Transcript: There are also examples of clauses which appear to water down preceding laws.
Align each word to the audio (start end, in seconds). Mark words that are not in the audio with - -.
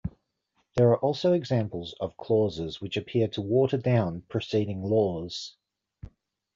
There 0.77 0.89
are 0.89 0.97
also 0.97 1.33
examples 1.33 1.93
of 1.99 2.17
clauses 2.17 2.81
which 2.81 2.97
appear 2.97 3.27
to 3.27 3.41
water 3.43 3.77
down 3.77 4.21
preceding 4.29 4.81
laws. 4.81 5.55